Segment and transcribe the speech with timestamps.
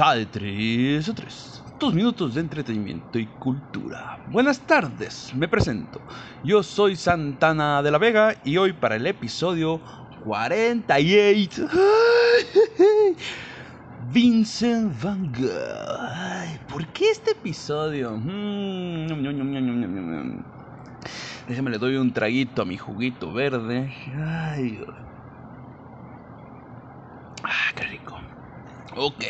[0.00, 4.24] A 3 o 3, dos minutos de entretenimiento y cultura.
[4.30, 6.00] Buenas tardes, me presento.
[6.44, 9.80] Yo soy Santana de la Vega y hoy para el episodio
[10.24, 11.66] 48.
[14.12, 16.68] Vincent Van Gogh.
[16.68, 18.16] ¿Por qué este episodio?
[18.16, 19.08] Mm,
[21.48, 23.92] le doy un traguito a mi juguito verde.
[24.16, 24.80] Ay,
[27.42, 28.16] Ah, qué rico.
[28.94, 29.24] Ok.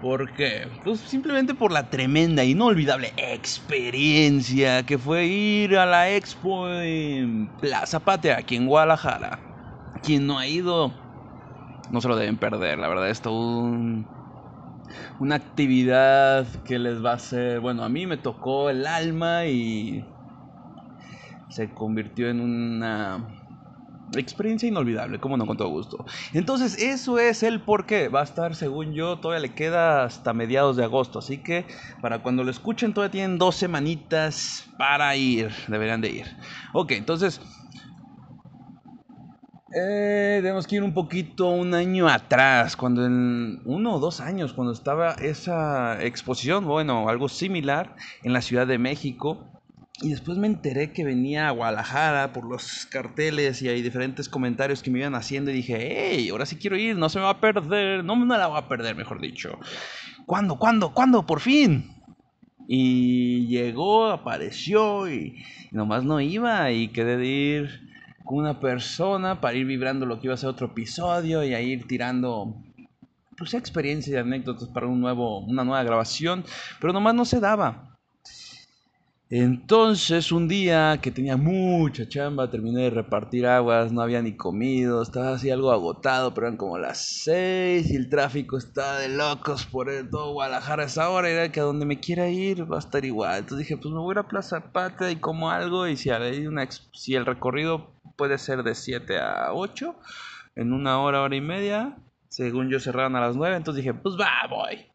[0.00, 0.68] ¿Por qué?
[0.84, 7.98] Pues simplemente por la tremenda, inolvidable experiencia que fue ir a la expo en Plaza
[7.98, 9.40] Patria, aquí en Guadalajara.
[10.02, 10.94] Quien no ha ido,
[11.90, 14.06] no se lo deben perder, la verdad, es todo un-
[15.18, 20.06] una actividad que les va a hacer, bueno, a mí me tocó el alma y
[21.48, 23.37] se convirtió en una
[24.14, 26.04] experiencia inolvidable, como no, con todo gusto.
[26.32, 28.08] Entonces, eso es el por qué.
[28.08, 31.18] Va a estar, según yo, todavía le queda hasta mediados de agosto.
[31.18, 31.66] Así que
[32.00, 35.50] para cuando lo escuchen, todavía tienen dos semanitas para ir.
[35.68, 36.26] Deberían de ir.
[36.72, 37.40] Ok, entonces.
[39.70, 44.54] Eh, tenemos que ir un poquito un año atrás, cuando en uno o dos años,
[44.54, 49.57] cuando estaba esa exposición, bueno, algo similar en la Ciudad de México.
[50.00, 54.80] Y después me enteré que venía a Guadalajara por los carteles y hay diferentes comentarios
[54.80, 57.30] que me iban haciendo y dije, hey, ahora sí quiero ir, no se me va
[57.30, 59.58] a perder, no me la voy a perder, mejor dicho.
[60.24, 61.26] ¿Cuándo, cuándo, cuándo?
[61.26, 61.90] Por fin.
[62.68, 65.42] Y llegó, apareció y,
[65.72, 67.80] nomás no iba y quedé de ir
[68.24, 71.60] con una persona para ir vibrando lo que iba a ser otro episodio y a
[71.60, 72.54] ir tirando
[73.36, 76.44] pues experiencias y anécdotas para un nuevo, una nueva grabación,
[76.80, 77.97] pero nomás no se daba.
[79.30, 85.02] Entonces, un día que tenía mucha chamba, terminé de repartir aguas, no había ni comido,
[85.02, 89.66] estaba así algo agotado, pero eran como las seis y el tráfico estaba de locos
[89.66, 93.04] por todo Guadalajara esa hora, era que a donde me quiera ir va a estar
[93.04, 93.40] igual.
[93.40, 96.08] Entonces dije, pues me voy a Plaza Patria y como algo, y si,
[96.94, 99.94] si el recorrido puede ser de 7 a 8,
[100.56, 101.98] en una hora, hora y media,
[102.30, 104.86] según yo cerraron a las 9, entonces dije, pues va, voy.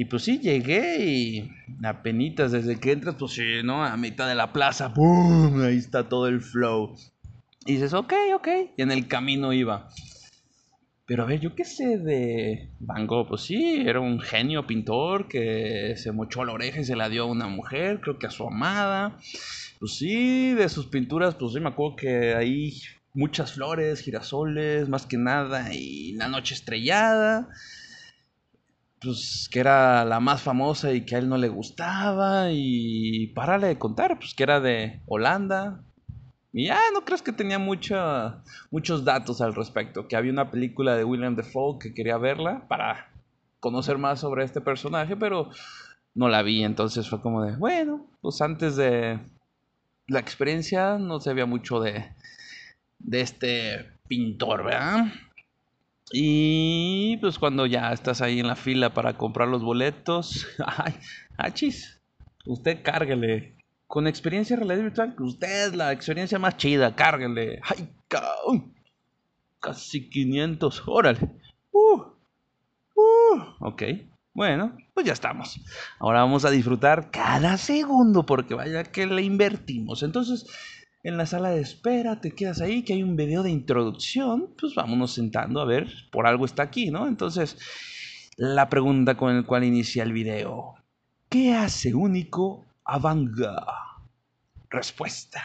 [0.00, 1.50] Y pues sí, llegué y
[1.82, 3.84] apenitas desde que entras, pues sí, ¿no?
[3.84, 5.60] A mitad de la plaza, ¡boom!
[5.60, 6.94] Ahí está todo el flow.
[7.66, 8.48] Y dices, ok, ok.
[8.76, 9.88] Y en el camino iba.
[11.04, 15.26] Pero a ver, yo qué sé de Van Gogh, pues sí, era un genio pintor
[15.26, 18.30] que se mochó la oreja y se la dio a una mujer, creo que a
[18.30, 19.18] su amada.
[19.80, 22.80] Pues sí, de sus pinturas, pues sí me acuerdo que hay
[23.14, 27.48] muchas flores, girasoles, más que nada, y la noche estrellada
[29.00, 33.68] pues que era la más famosa y que a él no le gustaba y párale
[33.68, 35.82] de contar, pues que era de Holanda.
[36.52, 40.96] Y ya no crees que tenía mucha, muchos datos al respecto, que había una película
[40.96, 43.10] de William Defoe que quería verla para
[43.60, 45.50] conocer más sobre este personaje, pero
[46.14, 49.20] no la vi, entonces fue como de, bueno, pues antes de
[50.06, 52.12] la experiencia no sabía mucho de,
[52.98, 55.06] de este pintor, ¿verdad?
[56.12, 60.94] Y pues cuando ya estás ahí en la fila para comprar los boletos, ay,
[61.36, 62.00] achis,
[62.46, 63.56] usted cárguele.
[63.86, 67.60] Con experiencia realidad virtual, usted es la experiencia más chida, cárguele.
[67.62, 68.74] Ay, cabrón.
[69.60, 71.18] Casi 500, órale.
[71.72, 72.02] Uh,
[72.94, 73.82] uh, ok,
[74.34, 75.60] bueno, pues ya estamos.
[75.98, 80.02] Ahora vamos a disfrutar cada segundo porque vaya que le invertimos.
[80.02, 80.46] Entonces,
[81.08, 84.74] en la sala de espera, te quedas ahí, que hay un video de introducción, pues
[84.74, 87.08] vámonos sentando a ver, por algo está aquí, ¿no?
[87.08, 87.58] Entonces,
[88.36, 90.74] la pregunta con la cual inicia el video,
[91.28, 93.66] ¿qué hace único a Van Gogh?
[94.70, 95.42] Respuesta,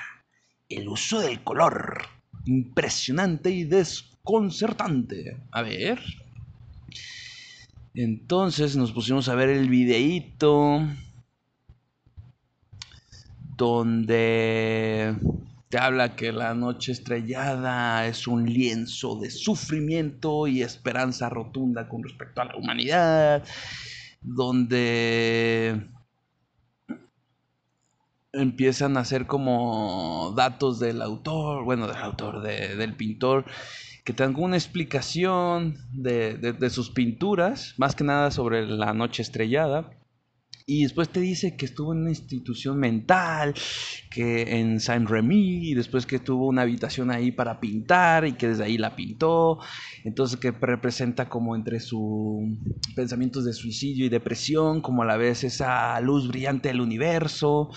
[0.70, 2.04] el uso del color,
[2.46, 5.38] impresionante y desconcertante.
[5.52, 6.00] A ver.
[7.96, 10.82] Entonces nos pusimos a ver el videíto
[13.56, 15.16] donde
[15.74, 22.04] te habla que la noche estrellada es un lienzo de sufrimiento y esperanza rotunda con
[22.04, 23.44] respecto a la humanidad,
[24.22, 25.82] donde
[28.34, 33.44] empiezan a hacer como datos del autor, bueno, del autor, del pintor,
[34.04, 39.24] que te dan una explicación de, de, sus pinturas, más que nada sobre la noche
[39.24, 39.90] estrellada.
[40.66, 43.54] Y después te dice que estuvo en una institución mental,
[44.10, 48.64] que en Saint-Remy, y después que tuvo una habitación ahí para pintar y que desde
[48.64, 49.60] ahí la pintó.
[50.06, 52.44] Entonces que representa como entre sus
[52.96, 57.70] pensamientos de suicidio y depresión, como a la vez esa luz brillante del universo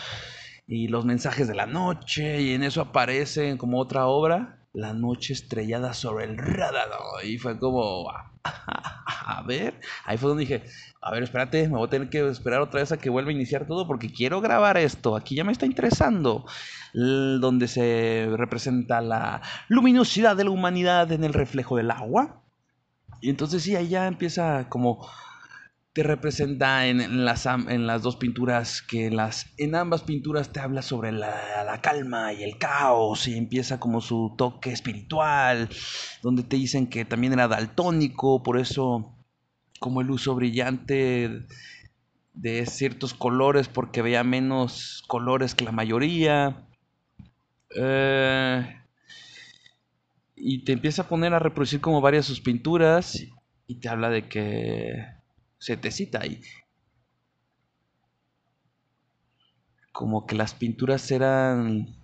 [0.69, 2.43] y los mensajes de la noche.
[2.43, 6.91] Y en eso aparece como otra obra, La noche estrellada sobre el radar.
[7.25, 8.11] Y fue como,
[8.45, 10.65] a ver, ahí fue donde dije,
[11.01, 13.35] a ver, espérate, me voy a tener que esperar otra vez a que vuelva a
[13.35, 15.17] iniciar todo porque quiero grabar esto.
[15.17, 16.45] Aquí ya me está interesando.
[16.93, 22.43] donde se representa la luminosidad de la humanidad en el reflejo del agua.
[23.23, 25.09] Y entonces sí, ahí ya empieza como
[25.97, 30.83] te representa en, las, en las dos pinturas que las, en ambas pinturas te habla
[30.83, 35.71] sobre la, la, calma y el caos y empieza como su toque espiritual,
[36.23, 39.17] donde te dicen que también era daltónico, por eso
[39.81, 41.47] como el uso brillante
[42.35, 46.69] de ciertos colores porque veía menos colores que la mayoría.
[47.75, 48.83] Eh,
[50.37, 53.19] y te empieza a poner a reproducir como varias sus pinturas
[53.67, 55.16] y te habla de que
[55.59, 56.41] se te cita ahí.
[59.93, 61.97] Como que las pinturas eran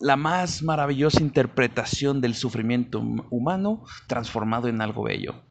[0.00, 5.44] la más maravillosa interpretación del sufrimiento humano transformado en algo bello.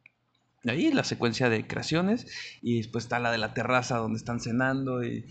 [0.66, 2.26] Ahí la secuencia de creaciones
[2.62, 5.26] y después está la de la terraza donde están cenando y,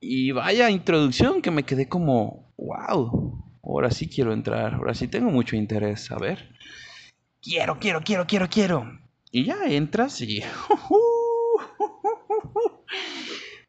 [0.00, 5.30] y vaya introducción que me quedé como, wow, ahora sí quiero entrar, ahora sí tengo
[5.30, 6.54] mucho interés, a ver.
[7.42, 9.00] Quiero, quiero, quiero, quiero, quiero.
[9.30, 10.42] Y ya entras y...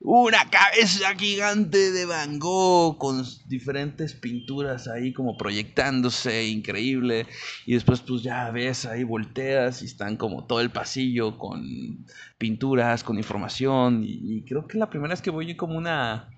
[0.04, 7.28] Una cabeza gigante de Van Gogh con diferentes pinturas ahí como proyectándose, increíble.
[7.68, 12.04] Y después pues ya ves ahí, volteas y están como todo el pasillo con
[12.40, 14.02] pinturas, con información.
[14.04, 16.31] Y, creo que la primera vez que voy como una...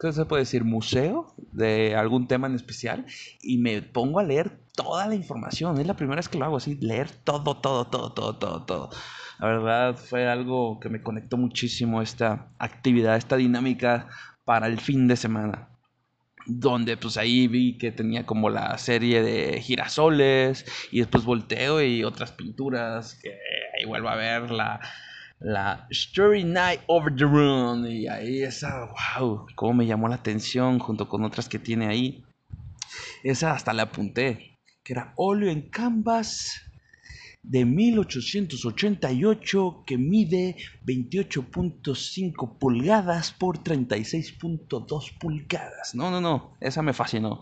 [0.00, 0.64] ¿Qué se puede decir?
[0.64, 3.04] Museo de algún tema en especial.
[3.42, 5.78] Y me pongo a leer toda la información.
[5.78, 8.90] Es la primera vez que lo hago así, leer todo, todo, todo, todo, todo, todo.
[9.38, 14.08] La verdad fue algo que me conectó muchísimo esta actividad, esta dinámica
[14.46, 15.68] para el fin de semana.
[16.46, 22.04] Donde pues ahí vi que tenía como la serie de girasoles y después volteo y
[22.04, 23.36] otras pinturas que
[23.76, 24.80] ahí vuelvo a ver la,
[25.40, 30.78] la Story Night Over the Room y ahí esa, wow, cómo me llamó la atención
[30.78, 32.22] junto con otras que tiene ahí.
[33.24, 36.60] Esa hasta la apunté, que era óleo en canvas
[37.42, 45.94] de 1888 que mide 28.5 pulgadas por 36.2 pulgadas.
[45.94, 47.40] No, no, no, esa me fascinó.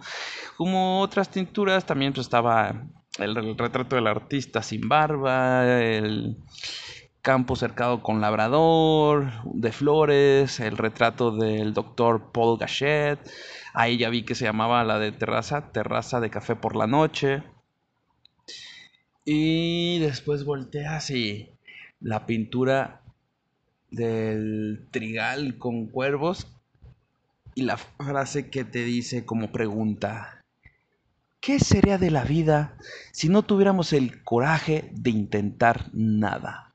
[0.56, 2.86] Como otras tinturas, también pues, estaba
[3.18, 6.36] el, retrato del artista sin barba, el
[7.28, 13.18] campo cercado con labrador, de flores, el retrato del doctor Paul Gachet.
[13.74, 17.42] Ahí ya vi que se llamaba la de terraza, terraza de café por la noche.
[19.26, 21.50] Y después volteas y
[22.00, 23.02] la pintura
[23.90, 26.46] del trigal con cuervos
[27.54, 30.46] y la frase que te dice como pregunta,
[31.40, 32.78] ¿qué sería de la vida
[33.12, 36.67] si no tuviéramos el coraje de intentar nada?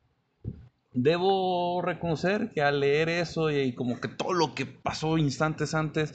[0.93, 6.13] Debo reconocer que al leer eso y como que todo lo que pasó instantes antes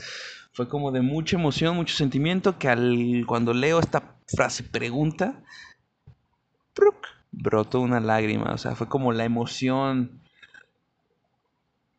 [0.52, 5.42] fue como de mucha emoción, mucho sentimiento, que al, cuando leo esta frase pregunta,
[7.30, 10.20] brotó una lágrima, o sea, fue como la emoción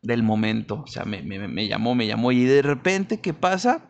[0.02, 1.22] del momento, o sea, me,
[1.68, 3.89] llamó, me llamó, y de repente, ¿qué pasa?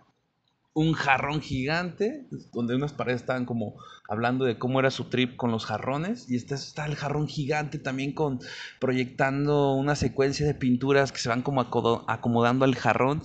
[0.73, 3.75] Un jarrón gigante, donde unas paredes estaban como
[4.09, 7.79] hablando de cómo era su trip con los jarrones, y este está el jarrón gigante
[7.79, 8.41] también con
[8.79, 13.23] proyectando una secuencia de pinturas que se van como acomodando al jarrón.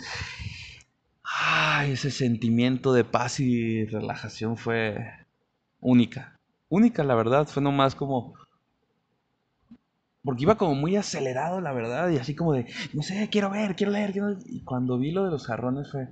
[1.23, 4.97] Ay, ese sentimiento de paz y relajación fue
[5.79, 6.35] única
[6.69, 7.47] única, la verdad.
[7.47, 8.33] Fue nomás como.
[10.23, 13.75] Porque iba como muy acelerado, la verdad, y así como de, no sé, quiero ver,
[13.75, 14.11] quiero leer,
[14.47, 16.07] Y cuando vi lo de los jarrones fue,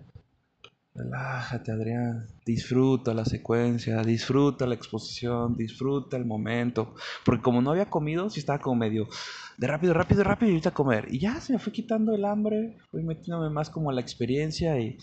[0.96, 6.96] relájate, Adrián, disfruta la secuencia, disfruta la exposición, disfruta el momento.
[7.26, 9.08] Porque como no había comido, sí estaba como medio
[9.58, 11.08] de rápido, rápido, rápido y ahorita a comer.
[11.10, 14.80] Y ya se me fue quitando el hambre, fui metiéndome más como a la experiencia
[14.80, 14.98] y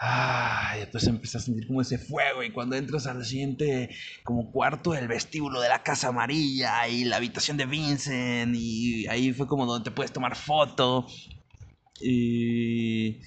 [0.00, 3.90] Ah, y después empecé a sentir como ese fuego y cuando entras al siguiente
[4.22, 9.32] como cuarto del vestíbulo de la Casa Amarilla y la habitación de Vincent y ahí
[9.32, 11.06] fue como donde te puedes tomar foto.
[12.00, 13.18] Y,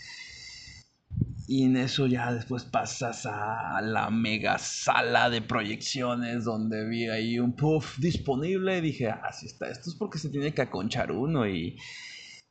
[1.51, 7.39] y en eso ya después pasas a la mega sala de proyecciones donde vi ahí
[7.39, 11.12] un puff disponible y dije, ah, sí está, esto es porque se tiene que aconchar
[11.12, 11.77] uno y,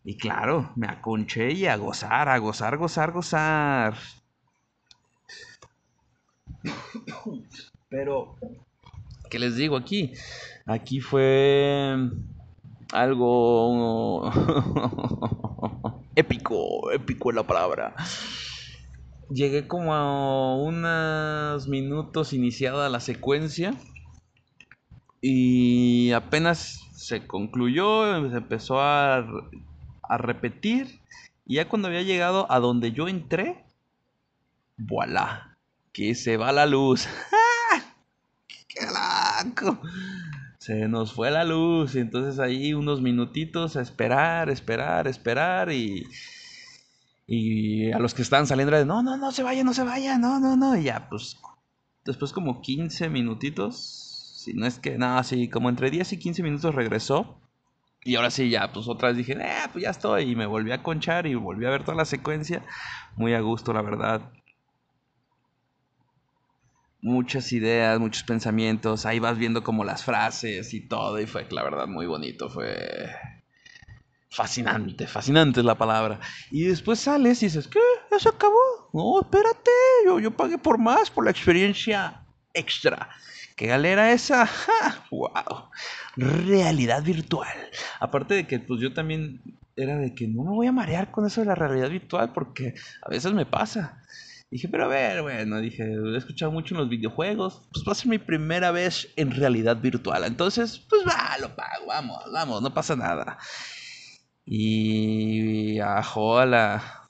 [0.05, 3.95] y claro, me aconché y a gozar, a gozar, gozar, gozar.
[7.89, 8.37] Pero,
[9.31, 10.13] ¿qué les digo aquí?
[10.67, 11.97] Aquí fue
[12.93, 14.31] algo
[16.17, 17.95] épico, épico es la palabra.
[19.31, 23.75] Llegué como a unos minutos iniciada la secuencia
[25.21, 29.19] y apenas se concluyó, se empezó a,
[30.03, 31.01] a repetir
[31.47, 33.65] y ya cuando había llegado a donde yo entré,
[34.77, 35.57] voilà,
[35.93, 37.09] que se va la luz.
[38.69, 39.81] ¡Qué loco!
[40.59, 46.07] Se nos fue la luz y entonces ahí unos minutitos a esperar, esperar, esperar y...
[47.33, 50.19] Y a los que estaban saliendo de, no, no, no se vaya, no se vaya,
[50.19, 50.77] no, no, no.
[50.77, 51.39] Y ya, pues,
[52.05, 56.43] después como 15 minutitos, si no es que, nada, sí, como entre 10 y 15
[56.43, 57.41] minutos regresó.
[58.03, 60.33] Y ahora sí, ya, pues otra vez dije, eh, pues ya estoy.
[60.33, 62.65] Y me volví a conchar y volví a ver toda la secuencia.
[63.17, 64.33] Muy a gusto, la verdad
[67.03, 69.07] muchas ideas, muchos pensamientos.
[69.07, 71.19] Ahí vas viendo como las frases y todo.
[71.21, 72.49] Y fue, la verdad, muy bonito.
[72.51, 73.09] Fue
[74.31, 76.21] fascinante, fascinante es la palabra.
[76.51, 77.81] Y después sales y dices, ¿qué?
[78.11, 78.91] ¿Ya se acabó?
[78.93, 79.71] No, espérate,
[80.05, 83.11] yo, yo pagué por más, por la experiencia extra.
[83.57, 84.49] ¿Qué galera esa?
[85.11, 85.69] ¡Wow!
[86.17, 87.57] Realidad virtual.
[87.99, 89.43] Aparte de que pues yo también
[89.77, 92.75] era de que no me voy a marear con eso de la realidad virtual porque
[93.03, 94.03] a veces me pasa.
[94.51, 97.95] Dije, pero a ver, bueno, dije, he escuchado mucho en los videojuegos, pues va a
[97.95, 100.25] ser mi primera vez en realidad virtual.
[100.25, 103.39] Entonces, pues va, lo pago, vamos, vamos, no pasa nada.
[104.53, 107.09] Y ajo a la,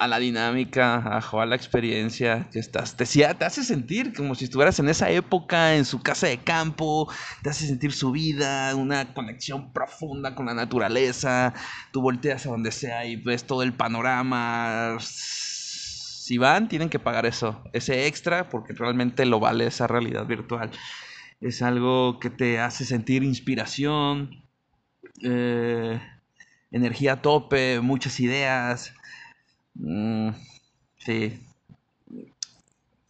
[0.00, 2.96] a la dinámica, ajo a la experiencia que estás.
[2.96, 7.08] Te, te hace sentir como si estuvieras en esa época, en su casa de campo,
[7.44, 11.54] te hace sentir su vida, una conexión profunda con la naturaleza.
[11.92, 17.26] Tú volteas a donde sea y ves todo el panorama si van, tienen que pagar
[17.26, 20.72] eso, ese extra, porque realmente lo vale esa realidad virtual.
[21.40, 24.42] Es algo que te hace sentir inspiración,
[25.22, 26.00] eh,
[26.74, 28.92] energía a tope, muchas ideas.
[29.74, 30.30] Mm,
[30.98, 31.40] sí,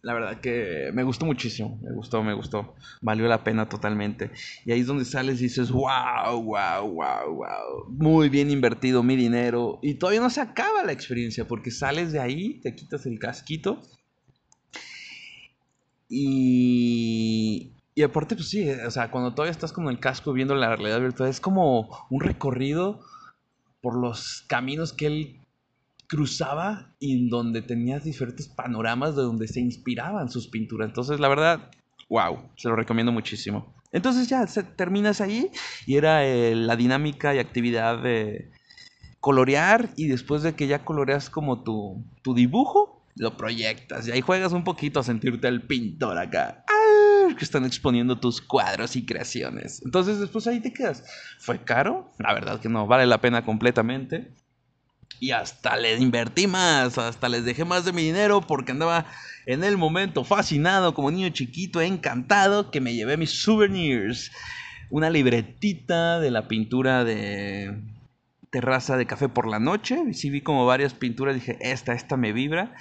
[0.05, 4.29] la verdad que me gustó muchísimo, me gustó, me gustó, valió la pena totalmente.
[4.63, 9.15] Y ahí es donde sales y dices, wow, wow, wow, wow, muy bien invertido mi
[9.15, 9.79] dinero.
[9.81, 13.81] Y todavía no se acaba la experiencia porque sales de ahí, te quitas el casquito.
[16.07, 20.75] Y, y aparte, pues sí, o sea, cuando todavía estás con el casco viendo la
[20.75, 22.99] realidad virtual, es como un recorrido
[23.85, 25.41] por los caminos que él
[26.07, 30.87] cruzaba y en donde tenías diferentes panoramas de donde se inspiraban sus pinturas.
[30.87, 31.69] Entonces, la verdad,
[32.09, 33.75] wow, se lo recomiendo muchísimo.
[33.91, 35.51] Entonces ya se, terminas ahí
[35.85, 38.49] y era eh, la dinámica y actividad de
[39.19, 44.21] colorear y después de que ya coloreas como tu, tu dibujo, lo proyectas y ahí
[44.21, 46.65] juegas un poquito a sentirte el pintor acá.
[47.33, 49.81] Que están exponiendo tus cuadros y creaciones.
[49.83, 51.03] Entonces después ahí te quedas.
[51.39, 52.11] ¿Fue caro?
[52.19, 54.31] La verdad que no, vale la pena completamente.
[55.19, 59.05] Y hasta le invertí más, hasta les dejé más de mi dinero porque andaba
[59.45, 64.31] en el momento fascinado como niño chiquito, encantado, que me llevé mis souvenirs.
[64.89, 67.81] Una libretita de la pintura de
[68.51, 70.13] terraza de café por la noche.
[70.13, 72.73] Sí vi como varias pinturas, dije, esta, esta me vibra.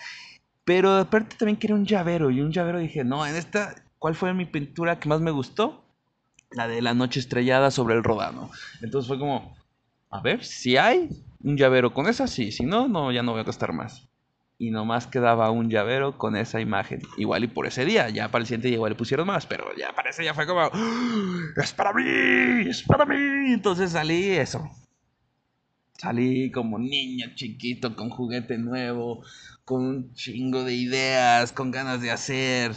[0.65, 2.31] Pero aparte también quería un llavero.
[2.31, 3.75] Y un llavero dije, no, en esta,
[4.05, 5.83] ¿cuál fue mi pintura que más me gustó?
[6.51, 8.51] La de la noche estrellada sobre el rodano.
[8.83, 9.57] Entonces fue como,
[10.11, 11.09] a ver, si hay,
[11.43, 12.53] un llavero con esa, sí.
[12.53, 14.07] Si no, no, ya no voy a gastar más.
[14.59, 17.01] Y nomás quedaba un llavero con esa imagen.
[17.17, 18.11] Igual y por ese día.
[18.11, 19.47] Ya para el siguiente día igual le pusieron más.
[19.47, 20.61] Pero ya parece, ya fue como.
[20.61, 20.71] ¡Ah!
[21.57, 22.69] ¡Es para mí!
[22.69, 23.55] ¡Es para mí!
[23.55, 24.71] Entonces salí eso.
[25.95, 29.25] Salí como niño chiquito con juguete nuevo.
[29.65, 31.53] Con un chingo de ideas.
[31.53, 32.75] Con ganas de hacer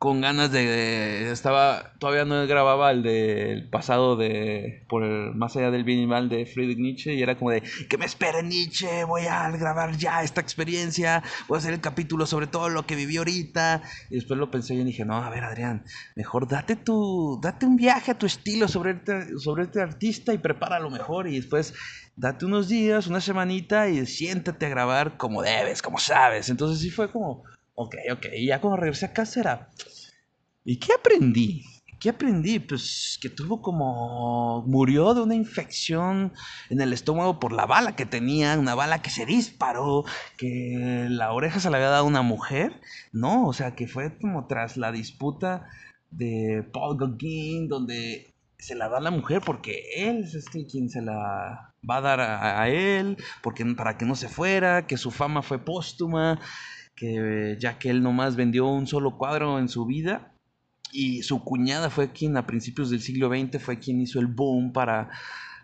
[0.00, 5.70] con ganas de, estaba todavía no grababa el del pasado de por el, más allá
[5.70, 9.04] del bien y mal de Friedrich Nietzsche y era como de que me espere Nietzsche
[9.04, 12.96] voy a grabar ya esta experiencia voy a hacer el capítulo sobre todo lo que
[12.96, 15.84] viví ahorita y después lo pensé y dije no a ver Adrián
[16.16, 20.38] mejor date tu date un viaje a tu estilo sobre este, sobre este artista y
[20.38, 21.74] prepáralo mejor y después
[22.16, 26.88] date unos días una semanita y siéntate a grabar como debes como sabes entonces sí
[26.88, 28.26] fue como Ok, ok.
[28.36, 29.70] Y ya cuando regresé a casa era,
[30.64, 31.64] ¿y qué aprendí?
[32.00, 32.58] ¿Qué aprendí?
[32.58, 34.64] Pues que tuvo como...
[34.66, 36.32] murió de una infección
[36.70, 40.04] en el estómago por la bala que tenía, una bala que se disparó,
[40.38, 42.80] que la oreja se la había dado a una mujer,
[43.12, 43.46] ¿no?
[43.46, 45.68] O sea, que fue como tras la disputa
[46.10, 50.88] de Paul Gauguin, donde se la da a la mujer porque él es este quien
[50.90, 54.96] se la va a dar a, a él, porque, para que no se fuera, que
[54.96, 56.40] su fama fue póstuma,
[57.00, 60.34] que ya que él nomás vendió un solo cuadro en su vida
[60.92, 64.74] y su cuñada fue quien a principios del siglo XX fue quien hizo el boom
[64.74, 65.08] para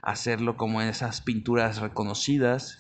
[0.01, 2.79] hacerlo como esas pinturas reconocidas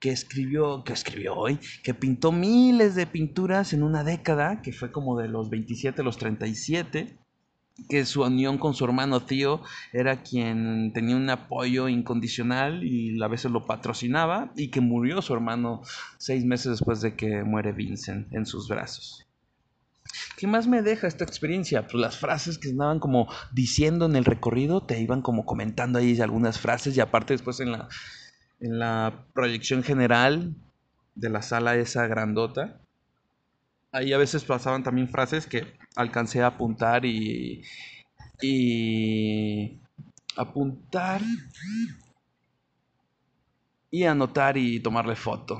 [0.00, 4.90] que escribió, que escribió hoy, que pintó miles de pinturas en una década, que fue
[4.90, 7.18] como de los 27 a los 37,
[7.88, 13.28] que su unión con su hermano tío era quien tenía un apoyo incondicional y a
[13.28, 15.82] veces lo patrocinaba, y que murió su hermano
[16.16, 19.26] seis meses después de que muere Vincent en sus brazos.
[20.36, 21.86] ¿Qué más me deja esta experiencia?
[21.86, 26.18] Pues las frases que andaban como diciendo en el recorrido, te iban como comentando ahí
[26.20, 27.88] algunas frases y aparte después en la,
[28.60, 30.54] en la proyección general
[31.14, 32.80] de la sala esa grandota,
[33.92, 37.62] ahí a veces pasaban también frases que alcancé a apuntar y,
[38.40, 39.80] y
[40.36, 41.20] apuntar
[43.90, 45.58] y anotar y tomarle foto.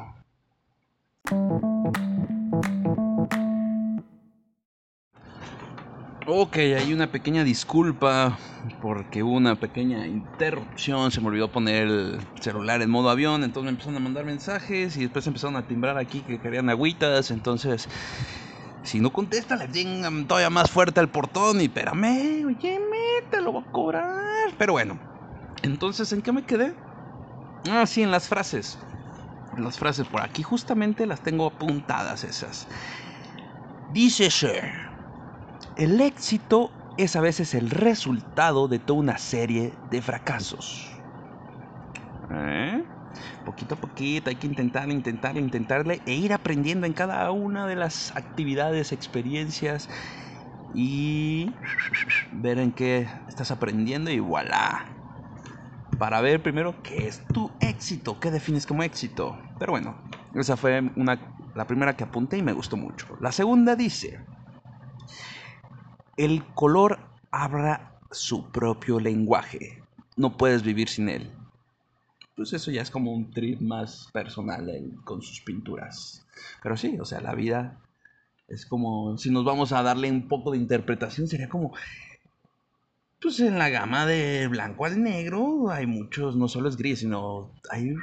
[6.31, 8.39] Ok, hay una pequeña disculpa
[8.83, 13.65] porque hubo una pequeña interrupción, se me olvidó poner el celular en modo avión, entonces
[13.65, 17.89] me empezaron a mandar mensajes y después empezaron a timbrar aquí que querían agüitas, entonces
[18.83, 22.79] si no contesta le tengan todavía más fuerte al portón y espérame, oye,
[23.31, 24.05] te lo voy a cobrar.
[24.59, 25.01] Pero bueno,
[25.63, 26.75] entonces ¿en qué me quedé?
[27.71, 28.79] Ah, sí, en las frases.
[29.57, 32.69] Las frases por aquí justamente las tengo apuntadas esas.
[33.89, 34.88] Dice Sher.
[35.79, 40.91] El éxito es a veces el resultado de toda una serie de fracasos.
[42.33, 42.83] ¿Eh?
[43.45, 47.77] Poquito a poquito hay que intentar, intentar, intentarle e ir aprendiendo en cada una de
[47.77, 49.89] las actividades, experiencias
[50.75, 51.49] y
[52.33, 54.85] ver en qué estás aprendiendo y voilà.
[55.97, 59.39] Para ver primero qué es tu éxito, qué defines como éxito.
[59.61, 59.97] Pero bueno,
[60.35, 61.21] esa fue una,
[61.55, 63.07] la primera que apunté y me gustó mucho.
[63.21, 64.19] La segunda dice,
[66.19, 66.99] el color
[67.31, 69.83] abra su propio lenguaje.
[70.17, 71.31] No puedes vivir sin él.
[72.35, 74.69] Pues eso ya es como un trip más personal
[75.05, 76.27] con sus pinturas.
[76.63, 77.81] Pero sí, o sea, la vida
[78.49, 81.73] es como, si nos vamos a darle un poco de interpretación, sería como,
[83.21, 87.53] pues en la gama de blanco al negro hay muchos, no solo es gris, sino
[87.71, 87.95] hay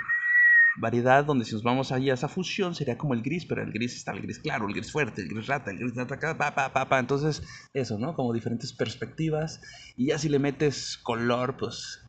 [0.78, 3.72] variedad donde si nos vamos allí a esa fusión sería como el gris, pero el
[3.72, 6.54] gris está el gris claro, el gris fuerte, el gris rata, el gris rata, pa,
[6.54, 7.00] pa, pa, pa.
[7.00, 8.16] Entonces, eso, ¿no?
[8.16, 9.62] Como diferentes perspectivas.
[9.96, 12.06] Y ya si le metes color, pues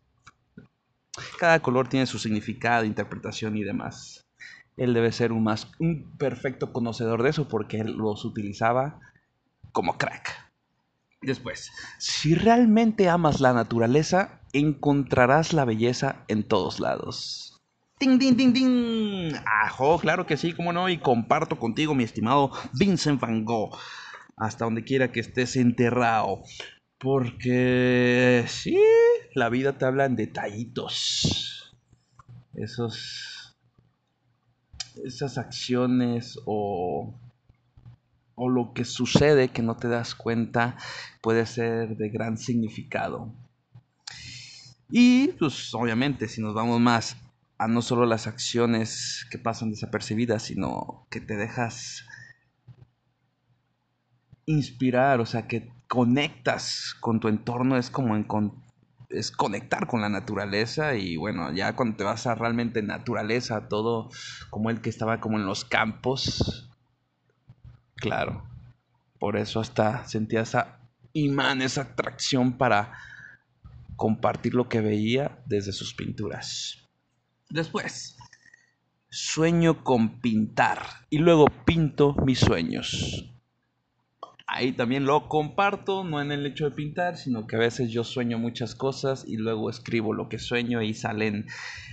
[1.39, 4.27] cada color tiene su significado, interpretación y demás.
[4.77, 9.01] Él debe ser un, más, un perfecto conocedor de eso porque él los utilizaba
[9.73, 10.47] como crack.
[11.23, 17.56] Después, si realmente amas la naturaleza, encontrarás la belleza en todos lados.
[17.99, 19.33] ¡Ting, ting, ting, ting!
[19.65, 19.99] ¡Ajo!
[19.99, 20.91] Claro que sí, cómo no.
[20.91, 23.75] Y comparto contigo, mi estimado Vincent Van Gogh.
[24.37, 26.43] Hasta donde quiera que estés enterrado.
[26.99, 28.79] Porque sí,
[29.35, 31.75] la vida te habla en detallitos.
[32.53, 33.57] Esos.
[35.03, 37.15] Esas acciones o.
[38.35, 40.77] O lo que sucede que no te das cuenta
[41.23, 43.33] puede ser de gran significado.
[44.91, 47.17] Y pues obviamente si nos vamos más
[47.59, 52.05] a no solo las acciones que pasan desapercibidas, sino que te dejas
[54.45, 58.27] inspirar, o sea, que conectas con tu entorno, es como en
[59.09, 64.11] es conectar con la naturaleza y bueno, ya cuando te vas a realmente naturaleza, todo
[64.51, 66.71] como el que estaba como en los campos,
[67.95, 68.45] claro,
[69.19, 70.81] por eso hasta sentía esa
[71.13, 72.93] imán, esa atracción para
[73.95, 76.86] compartir lo que veía desde sus pinturas.
[77.51, 78.17] Después,
[79.09, 83.33] sueño con pintar y luego pinto mis sueños.
[84.49, 88.05] Ahí también lo comparto, no en el hecho de pintar, sino que a veces yo
[88.05, 91.47] sueño muchas cosas y luego escribo lo que sueño y salen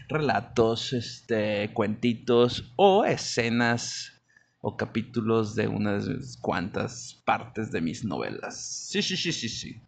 [0.08, 4.22] relatos, este, cuentitos o escenas
[4.60, 8.88] o capítulos de unas cuantas partes de mis novelas.
[8.90, 9.82] Sí, sí, sí, sí, sí.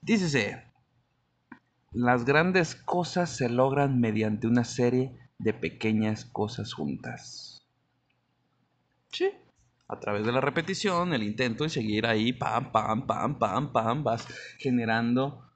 [0.00, 0.73] Dícese,
[1.94, 7.64] las grandes cosas se logran mediante una serie de pequeñas cosas juntas.
[9.12, 9.30] Sí,
[9.86, 14.02] a través de la repetición, el intento y seguir ahí, pam, pam, pam, pam, pam,
[14.02, 14.26] vas
[14.58, 15.48] generando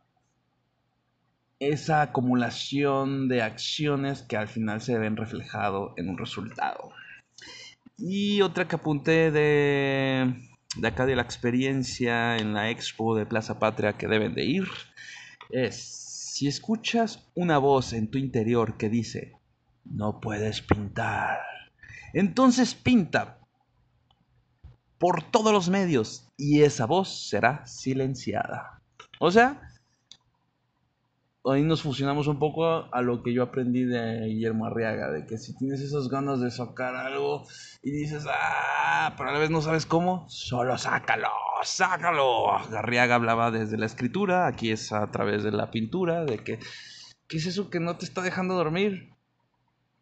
[1.59, 6.93] esa acumulación de acciones que al final se ven reflejado en un resultado.
[7.97, 10.35] Y otra que apunté de,
[10.77, 14.69] de acá de la experiencia en la expo de Plaza Patria que deben de ir
[15.51, 16.08] es,
[16.39, 19.33] si escuchas una voz en tu interior que dice,
[19.85, 21.41] no puedes pintar,
[22.13, 23.41] entonces pinta
[24.99, 28.81] por todos los medios y esa voz será silenciada.
[29.19, 29.68] O sea,
[31.53, 35.39] ahí nos fusionamos un poco a, lo que yo aprendí de Guillermo Arriaga, de que
[35.39, 37.47] si tienes esas ganas de sacar algo
[37.83, 41.29] y dices, ah, pero a la vez no sabes cómo, solo sácalo,
[41.63, 42.53] sácalo.
[42.77, 46.59] Arriaga hablaba desde la escritura, aquí es a través de la pintura, de que,
[47.29, 49.11] ¿qué es eso que no te está dejando dormir?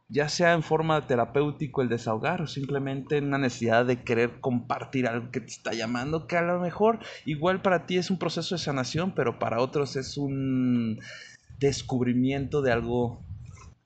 [0.08, 5.08] Ya sea en forma terapéutico el desahogar o simplemente en una necesidad de querer compartir
[5.08, 8.54] algo que te está llamando, que a lo mejor igual para ti es un proceso
[8.54, 11.00] de sanación, pero para otros es un
[11.58, 13.24] descubrimiento de algo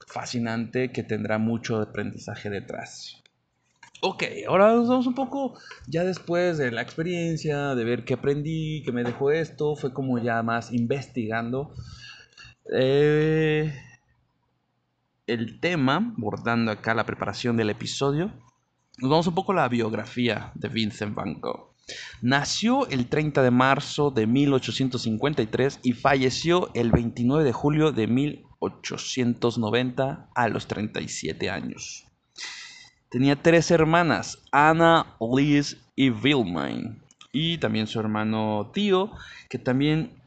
[0.06, 3.20] fascinante que tendrá mucho aprendizaje detrás.
[4.02, 8.82] Ok, ahora nos vamos un poco ya después de la experiencia, de ver qué aprendí,
[8.82, 11.74] qué me dejó esto, fue como ya más investigando
[12.72, 13.74] eh,
[15.26, 18.32] el tema, bordando acá la preparación del episodio.
[18.98, 21.69] Nos vamos un poco a la biografía de Vincent Van Gogh.
[22.22, 30.30] Nació el 30 de marzo de 1853 y falleció el 29 de julio de 1890
[30.34, 32.06] a los 37 años.
[33.08, 36.98] Tenía tres hermanas, Anna, Liz y Wilmine.
[37.32, 39.12] Y también su hermano tío,
[39.48, 40.20] que también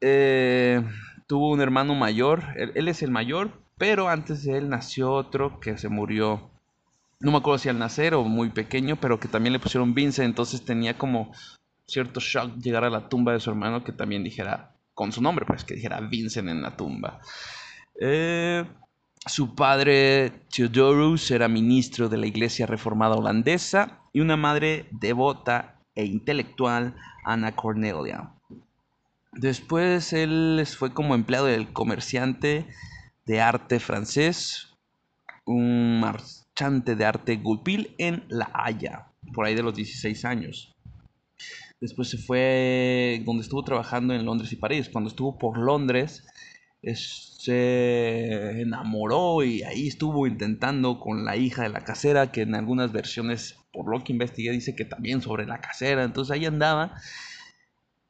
[0.00, 0.82] eh,
[1.26, 2.42] tuvo un hermano mayor.
[2.56, 6.50] él es el mayor, pero antes de él nació otro que se murió
[7.20, 10.26] no me acuerdo si al nacer o muy pequeño, pero que también le pusieron Vincent,
[10.26, 11.32] entonces tenía como
[11.86, 15.44] cierto shock llegar a la tumba de su hermano que también dijera, con su nombre,
[15.46, 17.20] pues que dijera Vincent en la tumba.
[18.00, 18.64] Eh,
[19.26, 26.04] su padre, Theodorus, era ministro de la Iglesia Reformada Holandesa y una madre devota e
[26.04, 28.30] intelectual, Anna Cornelia.
[29.32, 32.66] Después él fue como empleado del comerciante
[33.26, 34.74] de arte francés,
[35.44, 36.00] un
[36.58, 40.74] de arte Gulpil en La Haya, por ahí de los 16 años.
[41.80, 44.88] Después se fue donde estuvo trabajando en Londres y París.
[44.92, 46.26] Cuando estuvo por Londres,
[46.82, 52.90] se enamoró y ahí estuvo intentando con la hija de la casera, que en algunas
[52.90, 56.02] versiones, por lo que investigué, dice que también sobre la casera.
[56.02, 57.00] Entonces ahí andaba.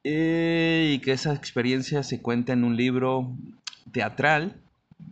[0.04, 3.36] Eh, y que esa experiencia se cuenta en un libro
[3.92, 4.62] teatral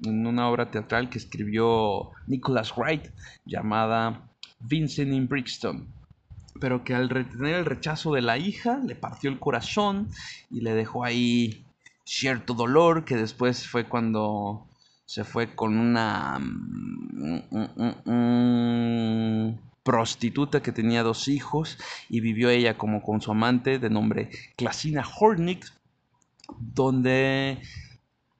[0.04, 3.10] en una obra teatral que escribió Nicholas Wright
[3.44, 4.28] llamada
[4.60, 5.88] Vincent in Brixton,
[6.60, 10.08] pero que al retener el rechazo de la hija le partió el corazón
[10.50, 11.64] y le dejó ahí
[12.04, 14.66] cierto dolor que después fue cuando
[15.04, 22.76] se fue con una mm, mm, mm, prostituta que tenía dos hijos y vivió ella
[22.76, 25.64] como con su amante de nombre Clasina Hornick
[26.58, 27.60] donde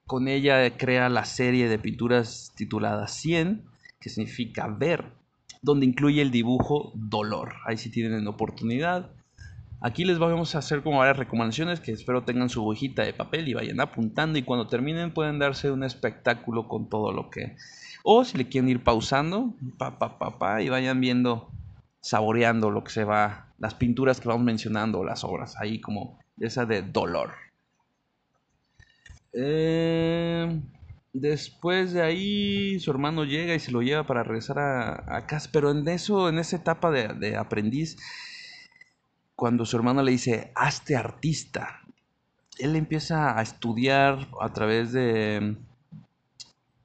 [0.06, 3.64] con ella crea la serie de pinturas titulada 100,
[4.00, 5.04] que significa ver,
[5.62, 7.54] donde incluye el dibujo dolor.
[7.66, 9.10] Ahí sí tienen oportunidad.
[9.80, 13.48] Aquí les vamos a hacer como varias recomendaciones que espero tengan su hojita de papel
[13.48, 17.56] y vayan apuntando y cuando terminen pueden darse un espectáculo con todo lo que...
[18.04, 21.50] O si le quieren ir pausando, pa, pa, pa, pa, y vayan viendo,
[22.00, 26.64] saboreando lo que se va, las pinturas que vamos mencionando, las obras, ahí como esa
[26.64, 27.45] de dolor.
[29.38, 30.62] Eh,
[31.12, 35.50] después de ahí, su hermano llega y se lo lleva para regresar a, casa.
[35.52, 37.98] Pero en eso, en esa etapa de, aprendiz,
[39.34, 41.80] cuando su hermano le dice, hazte artista,
[42.58, 45.56] él empieza a estudiar a través de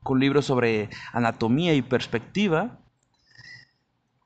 [0.03, 2.79] con libros sobre anatomía y perspectiva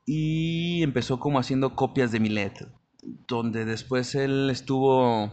[0.06, 2.66] y empezó como haciendo copias de Millet,
[3.28, 5.30] donde después él estuvo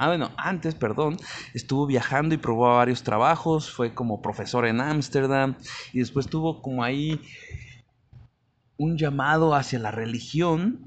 [0.00, 1.16] Ah, bueno, antes, perdón,
[1.54, 5.56] estuvo viajando y probó varios trabajos, fue como profesor en Ámsterdam
[5.92, 7.20] y después tuvo como ahí
[8.76, 10.84] un llamado hacia la religión,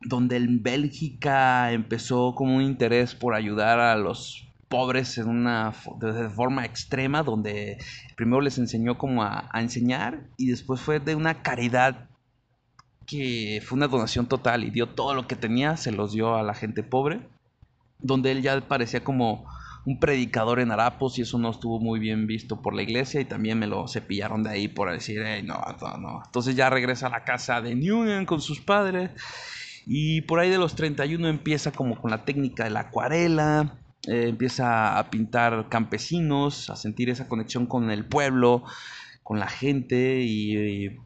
[0.00, 6.30] donde en Bélgica empezó como un interés por ayudar a los pobres en una de
[6.30, 7.78] forma extrema, donde
[8.14, 12.08] primero les enseñó como a, a enseñar y después fue de una caridad
[13.04, 16.44] que fue una donación total y dio todo lo que tenía, se los dio a
[16.44, 17.33] la gente pobre
[18.04, 19.46] donde él ya parecía como
[19.86, 23.24] un predicador en harapos y eso no estuvo muy bien visto por la iglesia y
[23.24, 26.22] también me lo cepillaron de ahí por decir, no, no, no.
[26.24, 29.10] Entonces ya regresa a la casa de Newman con sus padres
[29.86, 34.28] y por ahí de los 31 empieza como con la técnica de la acuarela, eh,
[34.28, 38.64] empieza a pintar campesinos, a sentir esa conexión con el pueblo,
[39.22, 40.98] con la gente y,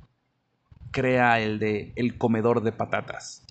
[0.91, 3.48] crea el de El comedor de patatas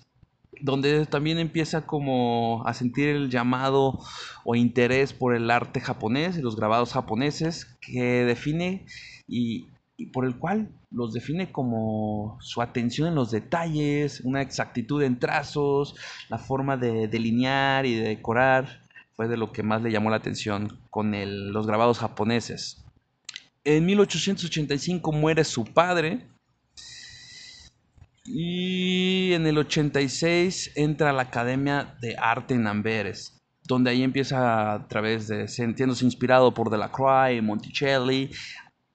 [0.62, 3.98] donde también empieza como a sentir el llamado
[4.44, 8.86] o interés por el arte japonés y los grabados japoneses que define
[9.26, 9.66] y,
[10.12, 15.96] por el cual los define como su atención en los detalles, una exactitud en trazos,
[16.28, 18.82] la forma de delinear y de decorar,
[19.16, 21.12] fue de lo que más le llamó la atención con
[21.52, 22.84] los grabados japoneses.
[23.64, 26.28] En 1885 muere su padre,
[28.30, 34.74] y en el 86 entra a la Academia de Arte en Amberes, donde ahí empieza
[34.74, 38.30] a través de sintiéndose inspirado por Delacroix y Monticelli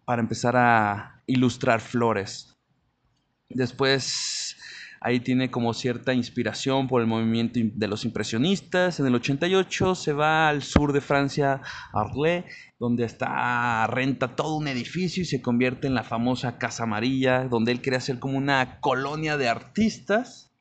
[0.06, 2.56] para empezar a ilustrar flores.
[3.50, 4.43] Después
[5.04, 9.02] ahí tiene como cierta inspiración por el movimiento de los impresionistas.
[9.02, 11.62] En el 88 se va al sur de Francia,
[11.92, 12.46] Arles,
[12.80, 17.74] donde está renta todo un edificio y se convierte en la famosa Casa Amarilla, donde
[17.74, 20.52] él quería hacer como una colonia de artistas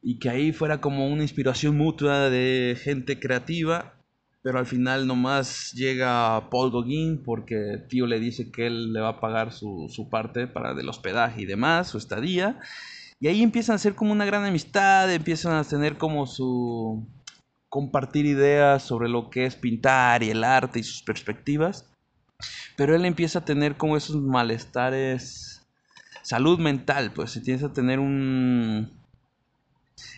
[0.00, 3.94] y que ahí fuera como una inspiración mutua de gente creativa,
[4.42, 9.10] pero al final nomás llega Paul Gauguin porque tío le dice que él le va
[9.10, 12.60] a pagar su, su parte para del hospedaje y demás, su estadía,
[13.20, 17.06] y ahí empiezan a ser como una gran amistad, empiezan a tener como su
[17.68, 21.88] compartir ideas sobre lo que es pintar y el arte y sus perspectivas.
[22.76, 25.64] Pero él empieza a tener como esos malestares,
[26.22, 29.01] salud mental, pues empieza a tener un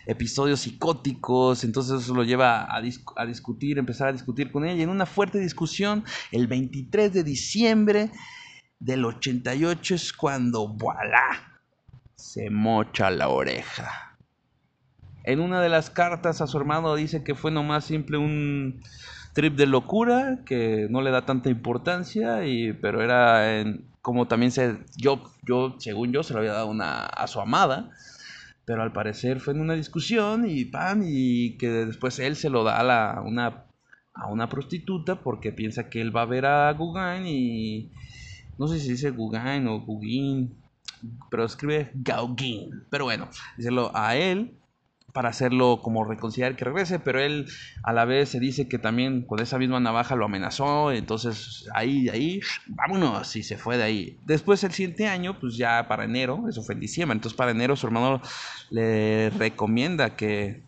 [0.05, 2.81] episodios psicóticos, entonces eso lo lleva a,
[3.25, 4.79] discutir, empezar a discutir con ella.
[4.79, 8.11] Y en una fuerte discusión, el 23 de diciembre
[8.79, 11.59] del 88 es cuando, voilà,
[12.15, 14.17] se mocha la oreja.
[15.23, 18.81] En una de las cartas a su hermano dice que fue nomás simple un
[19.33, 24.51] trip de locura, que no le da tanta importancia, y, pero era en, como también
[24.51, 27.89] se, yo, yo, según yo, se lo había dado una, a su amada,
[28.65, 32.63] pero al parecer fue en una discusión y pan, y que después él se lo
[32.63, 33.65] da a, la, una,
[34.13, 37.91] a una prostituta porque piensa que él va a ver a Guggen y
[38.57, 40.55] no sé si dice Guggen o Gugin,
[41.29, 44.57] pero escribe Gauguin, pero bueno, díselo a él
[45.15, 47.47] para hacerlo como reconciliar que regrese, pero él
[47.83, 52.09] a la vez se dice que también con esa misma navaja lo amenazó, entonces ahí,
[52.09, 54.19] ahí, vámonos, y se fue de ahí.
[54.25, 57.77] Después el siguiente año, pues ya para enero, eso fue en diciembre, entonces para enero
[57.77, 58.21] su hermano
[58.71, 60.65] le recomienda que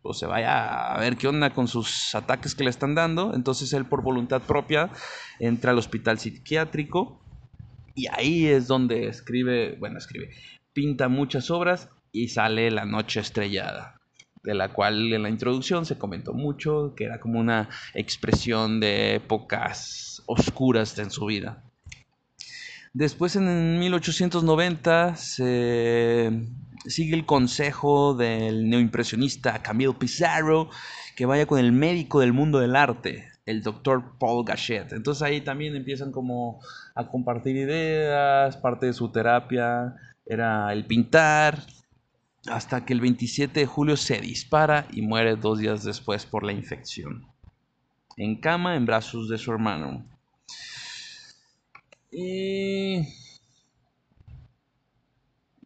[0.00, 3.74] pues, se vaya a ver qué onda con sus ataques que le están dando, entonces
[3.74, 4.88] él por voluntad propia
[5.38, 7.20] entra al hospital psiquiátrico
[7.94, 10.30] y ahí es donde escribe, bueno, escribe,
[10.72, 14.00] pinta muchas obras y sale La Noche Estrellada,
[14.44, 19.14] de la cual en la introducción se comentó mucho, que era como una expresión de
[19.16, 21.64] épocas oscuras en su vida.
[22.92, 26.30] Después en 1890 se
[26.86, 30.68] sigue el consejo del neoimpresionista Camille Pizarro
[31.16, 34.92] que vaya con el médico del mundo del arte, el doctor Paul Gachet.
[34.92, 36.60] Entonces ahí también empiezan como
[36.94, 39.94] a compartir ideas, parte de su terapia
[40.26, 41.58] era el pintar,
[42.46, 46.52] hasta que el 27 de julio se dispara y muere dos días después por la
[46.52, 47.26] infección.
[48.16, 50.04] En cama, en brazos de su hermano.
[52.10, 53.02] Y...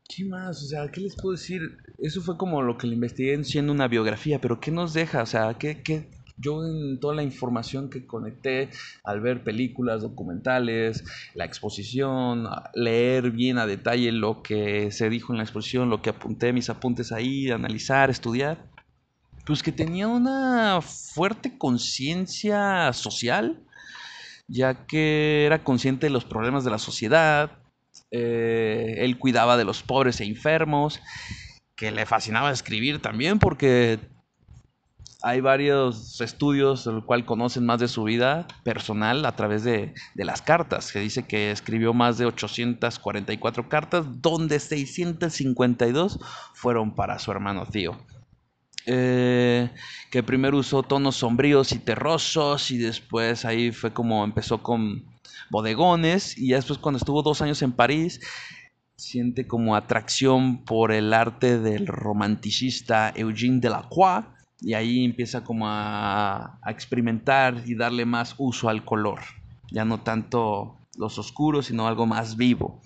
[0.08, 0.62] ¿Qué más?
[0.62, 1.60] O sea, ¿qué les puedo decir?
[1.98, 5.22] Eso fue como lo que le investigué siendo una biografía, pero ¿qué nos deja?
[5.22, 6.08] O sea, ¿qué, qué,
[6.38, 8.70] yo en toda la información que conecté
[9.04, 15.38] al ver películas, documentales, la exposición, leer bien a detalle lo que se dijo en
[15.38, 18.66] la exposición, lo que apunté, mis apuntes ahí, analizar, estudiar,
[19.46, 23.62] pues que tenía una fuerte conciencia social,
[24.48, 27.50] ya que era consciente de los problemas de la sociedad,
[28.10, 31.00] eh, él cuidaba de los pobres e enfermos,
[31.76, 33.98] que le fascinaba escribir también porque
[35.22, 40.42] hay varios estudios el cual conocen más de su vida personal a través de, las
[40.42, 46.20] cartas, que dice que escribió más de 844 cartas, donde 652
[46.54, 47.98] fueron para su hermano tío.
[48.88, 49.70] Eh,
[50.12, 55.04] que primero usó tonos sombríos y terrosos y después ahí fue como empezó con
[55.50, 58.20] bodegones y después cuando estuvo dos años en París
[58.94, 64.24] siente como atracción por el arte del romanticista Eugène Delacroix
[64.60, 69.20] y ahí empieza como a, experimentar y darle más uso al color,
[69.70, 72.80] ya no tanto los oscuros, sino algo más vivo.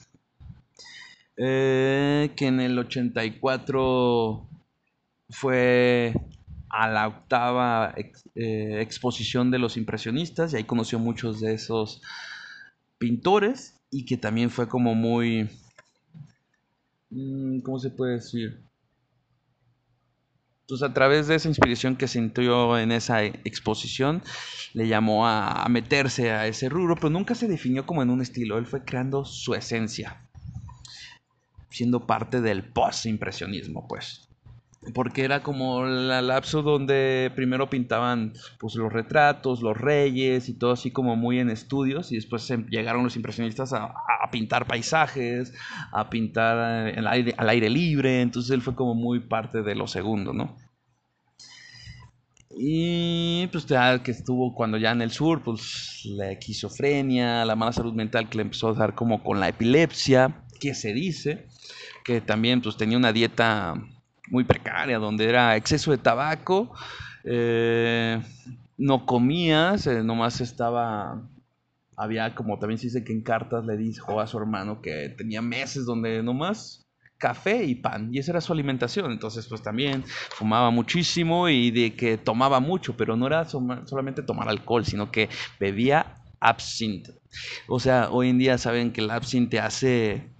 [1.37, 4.47] Eh, que en el 84
[5.31, 6.15] fue
[6.69, 7.95] a la octava
[8.35, 12.03] eh, exposición de los impresionistas y ahí conoció muchos de esos
[12.99, 15.49] pintores y que también fue como muy,
[17.11, 18.70] mm, ¿cómo se puede decir?
[20.71, 24.23] Pues a través de esa inspiración que sintió en esa exposición,
[24.73, 28.23] le llamó a, a meterse a ese rubro, pero nunca se definió como en un
[28.23, 30.27] estilo, él fue creando su esencia
[31.71, 34.30] siendo parte del post-impresionismo, pues.
[34.95, 40.73] Porque era como la lapso donde primero pintaban pues, los retratos, los reyes y todo
[40.73, 43.93] así como muy en estudios y después llegaron los impresionistas a,
[44.33, 45.53] pintar paisajes,
[45.93, 50.33] a pintar eh, al aire libre, entonces él fue como muy parte de lo segundo,
[50.33, 50.57] ¿no?
[52.57, 57.73] Y pues ya que estuvo cuando ya en el sur, pues la esquizofrenia, la mala
[57.73, 61.47] salud mental que le empezó a dar como con la epilepsia, que se dice,
[62.05, 63.75] que también pues tenía una dieta
[64.31, 66.73] muy precaria, donde era exceso de tabaco,
[67.25, 68.21] eh,
[68.79, 71.23] no comías, nomás estaba,
[71.97, 75.43] había como también se dice que en cartas le dijo a su hermano que tenía
[75.43, 76.87] meses donde nomás
[77.19, 81.95] café y pan, y esa era su alimentación, entonces pues también fumaba muchísimo y de
[81.95, 85.29] que tomaba mucho, pero no era solamente tomar alcohol, sino que
[85.61, 87.13] bebía absinthe.
[87.69, 90.31] O sea, hoy en día saben que el absinthe hace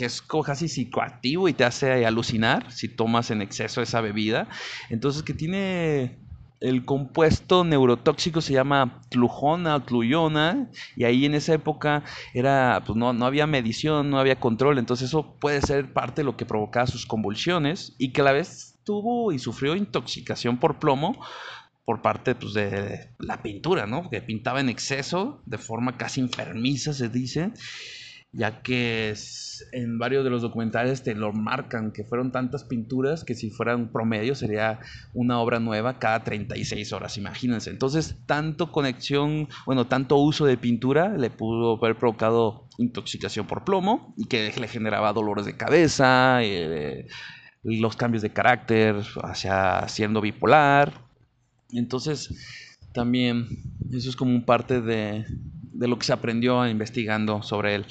[0.00, 4.48] que es casi psicoactivo y te hace alucinar si tomas en exceso esa bebida.
[4.88, 6.18] Entonces que tiene
[6.60, 12.96] el compuesto neurotóxico se llama tlujona o tluyona y ahí en esa época era pues
[12.96, 16.46] no, no había medición, no había control, entonces eso puede ser parte de lo que
[16.46, 21.22] provocaba sus convulsiones y que a la vez tuvo y sufrió intoxicación por plomo
[21.84, 24.08] por parte pues, de la pintura, ¿no?
[24.08, 27.52] Que pintaba en exceso, de forma casi enfermiza se dice
[28.32, 29.14] ya que
[29.72, 33.90] en varios de los documentales te lo marcan, que fueron tantas pinturas que si fueran
[33.90, 34.78] promedio sería
[35.14, 37.70] una obra nueva cada 36 horas, imagínense.
[37.70, 44.14] Entonces, tanto conexión, bueno, tanto uso de pintura le pudo haber provocado intoxicación por plomo
[44.16, 47.08] y que le generaba dolores de cabeza, eh,
[47.64, 50.92] los cambios de carácter hacia siendo bipolar.
[51.72, 52.32] Entonces,
[52.92, 53.48] también
[53.92, 55.24] eso es como un parte de,
[55.80, 57.86] de lo que se aprendió investigando sobre él.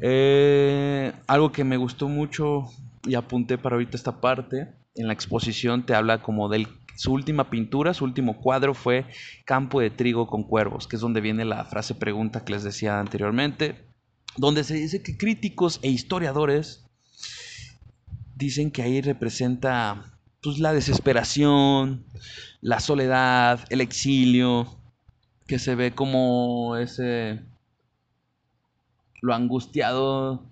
[0.00, 2.64] Eh, algo que me gustó mucho
[3.06, 7.50] y apunté para ahorita esta parte, en la exposición te habla como de su última
[7.50, 9.04] pintura, su último cuadro fue
[9.44, 12.98] Campo de trigo con cuervos, que es donde viene la frase pregunta que les decía
[12.98, 13.84] anteriormente,
[14.38, 16.86] donde se dice que críticos e historiadores
[18.34, 22.06] dicen que ahí representa pues, la desesperación,
[22.62, 24.79] la soledad, el exilio,
[25.50, 27.40] que se ve como ese
[29.20, 30.48] lo angustiado,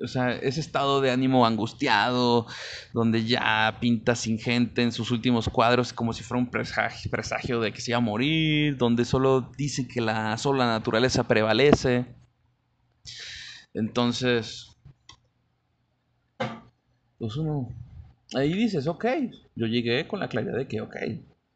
[0.00, 2.46] o sea, ese estado de ánimo angustiado,
[2.94, 7.72] donde ya pinta sin gente en sus últimos cuadros como si fuera un presagio, de
[7.72, 12.06] que se iba a morir, donde solo dice que la, solo la naturaleza prevalece.
[13.74, 14.76] Entonces,
[17.18, 17.70] pues uno,
[18.36, 19.04] ahí dices, ok,
[19.56, 20.94] yo llegué con la claridad de que, ok,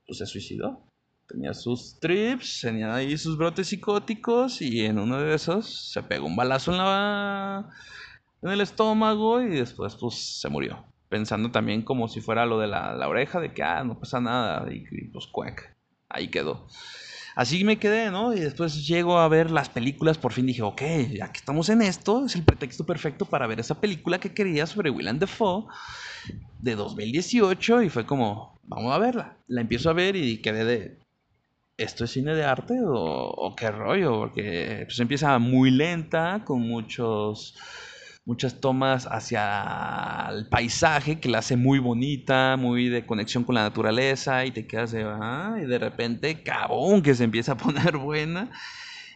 [0.05, 0.92] pues se suicidó
[1.33, 6.27] tenía sus trips, tenía ahí sus brotes psicóticos y en uno de esos se pegó
[6.27, 7.71] un balazo en la
[8.43, 10.85] en el estómago y después pues se murió.
[11.09, 14.21] Pensando también como si fuera lo de la, la oreja, de que ah, no pasa
[14.21, 15.75] nada y, pues cuec,
[16.09, 16.67] ahí quedó.
[17.35, 18.35] Así me quedé, ¿no?
[18.35, 20.83] Y después llego a ver las películas, por fin dije, ok,
[21.15, 24.67] ya que estamos en esto, es el pretexto perfecto para ver esa película que quería
[24.67, 25.65] sobre Willem Dafoe
[26.61, 29.37] de 2018 y fue como, vamos a verla.
[29.47, 31.02] La empiezo a ver y quedé de,
[31.77, 34.19] ¿esto es cine de arte o, qué rollo?
[34.19, 37.57] Porque pues, empieza muy lenta, con muchos
[38.25, 43.63] muchas tomas hacia el paisaje que la hace muy bonita, muy de conexión con la
[43.63, 47.97] naturaleza y te quedas de, ah, y de repente, cabón, que se empieza a poner
[47.99, 48.51] buena.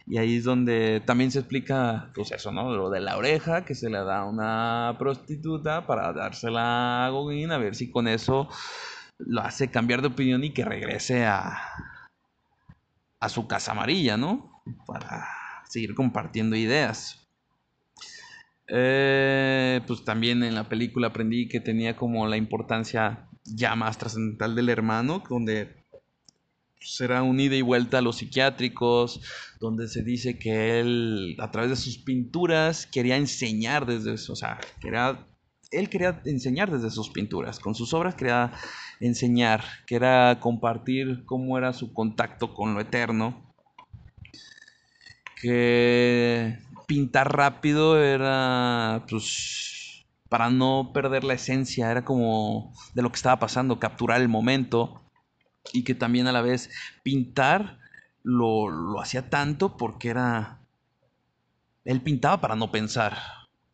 [0.05, 2.73] Y ahí es donde también se explica, pues eso, ¿no?
[2.73, 7.51] Lo de la oreja que se le da a una prostituta para dársela a Gogin,
[7.51, 8.47] a ver si con eso
[9.17, 11.59] lo hace cambiar de opinión y que regrese a,
[13.19, 14.61] a su casa amarilla, ¿no?
[14.85, 15.27] Para
[15.69, 17.27] seguir compartiendo ideas.
[18.67, 24.55] Eh, pues también en la película aprendí que tenía como la importancia ya más trascendental
[24.55, 25.85] del hermano, donde
[26.79, 29.21] será un ida y vuelta a los psiquiátricos,
[29.59, 34.35] donde se dice que él a través de sus pinturas quería enseñar desde eso, o
[34.35, 35.26] sea, quería
[35.71, 38.53] él quería enseñar desde sus pinturas, con sus obras quería
[38.99, 43.53] enseñar, que era compartir cómo era su contacto con lo eterno,
[45.41, 46.57] que
[46.87, 53.39] pintar rápido era pues para no perder la esencia, era como de lo que estaba
[53.39, 55.01] pasando, capturar el momento
[55.73, 56.69] y que también a la vez
[57.03, 57.79] pintar
[58.23, 60.59] lo, lo hacía tanto porque era...
[61.85, 63.17] Él pintaba para no pensar.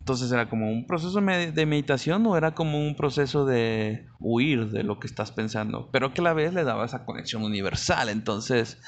[0.04, 4.84] Entonces era como un proceso de meditación o era como un proceso de huir de
[4.84, 8.10] lo que estás pensando, pero que a la vez le daba esa conexión universal.
[8.10, 8.80] Entonces,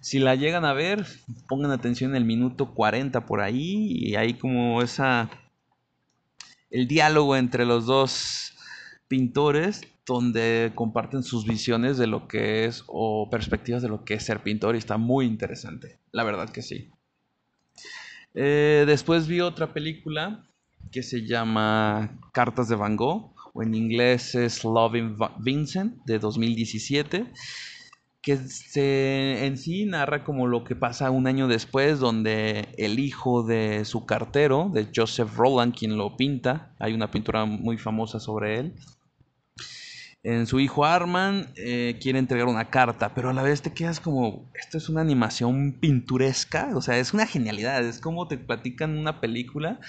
[0.00, 1.04] si la llegan a ver,
[1.48, 5.28] pongan atención en el minuto 40 por ahí y hay como esa
[6.70, 8.52] el diálogo entre los dos
[9.08, 14.22] pintores donde comparten sus visiones de lo que es o perspectivas de lo que es
[14.22, 16.92] ser pintor y está muy interesante, la verdad que sí.
[18.34, 20.44] Eh, después vi otra película
[20.90, 27.26] que se llama Cartas de Van Gogh, o en inglés es Loving Vincent, de 2017,
[28.22, 33.42] que se, en sí narra como lo que pasa un año después, donde el hijo
[33.42, 38.58] de su cartero, de Joseph Roland, quien lo pinta, hay una pintura muy famosa sobre
[38.58, 38.74] él,
[40.28, 43.98] en su hijo Arman eh, quiere entregar una carta, pero a la vez te quedas
[43.98, 48.98] como, esto es una animación pinturesca, o sea, es una genialidad, es como te platican
[48.98, 49.80] una película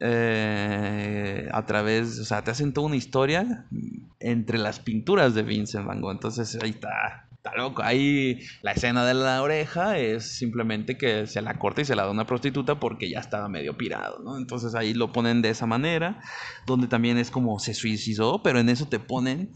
[0.00, 3.66] eh, a través, o sea, te hacen toda una historia
[4.18, 7.82] entre las pinturas de Vincent Van Gogh, entonces ahí está, está loco.
[7.82, 12.04] Ahí la escena de la oreja es simplemente que se la corta y se la
[12.04, 14.38] da una prostituta porque ya estaba medio pirado, ¿no?
[14.38, 16.20] Entonces ahí lo ponen de esa manera,
[16.66, 19.52] donde también es como se suicidó, pero en eso te ponen...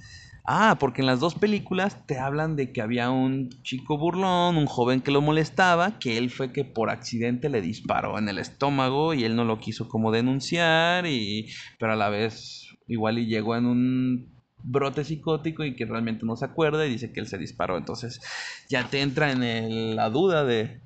[0.50, 4.64] Ah, porque en las dos películas te hablan de que había un chico burlón, un
[4.64, 9.12] joven que lo molestaba, que él fue que por accidente le disparó en el estómago
[9.12, 13.56] y él no lo quiso como denunciar y pero a la vez igual y llegó
[13.56, 17.38] en un brote psicótico y que realmente no se acuerda y dice que él se
[17.38, 17.76] disparó.
[17.76, 18.20] Entonces
[18.68, 20.80] ya te entra en la duda de,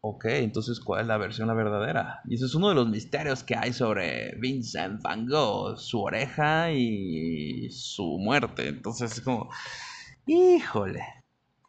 [0.00, 2.20] ok, entonces cuál es la versión la verdadera.
[2.28, 6.72] Y eso es uno de los misterios que hay sobre Vincent Van Gogh, su oreja
[6.72, 8.68] y su muerte.
[8.68, 9.50] Entonces es como,
[10.26, 11.02] híjole.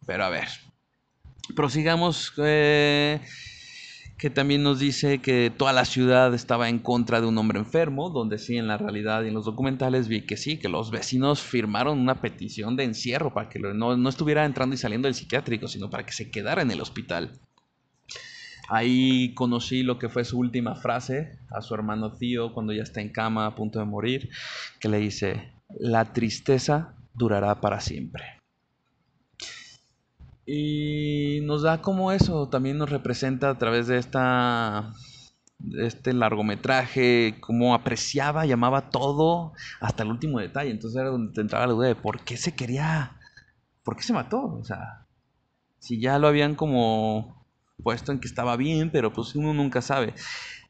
[0.05, 0.47] Pero a ver,
[1.55, 2.33] prosigamos.
[2.37, 3.21] Eh,
[4.23, 8.09] que también nos dice que toda la ciudad estaba en contra de un hombre enfermo,
[8.09, 11.41] donde sí en la realidad y en los documentales vi que sí, que los vecinos
[11.41, 15.67] firmaron una petición de encierro para que no, no estuviera entrando y saliendo del psiquiátrico,
[15.67, 17.37] sino para que se quedara en el hospital.
[18.69, 23.01] Ahí conocí lo que fue su última frase a su hermano tío cuando ya está
[23.01, 24.29] en cama a punto de morir,
[24.79, 28.23] que le dice, la tristeza durará para siempre.
[30.45, 34.93] Y nos da como eso, también nos representa a través de esta
[35.77, 40.71] este largometraje, cómo apreciaba, llamaba todo hasta el último detalle.
[40.71, 43.17] Entonces era donde te entraba la duda de por qué se quería,
[43.83, 44.43] por qué se mató.
[44.43, 45.07] O sea,
[45.79, 47.45] si ya lo habían como
[47.81, 50.13] puesto en que estaba bien, pero pues uno nunca sabe.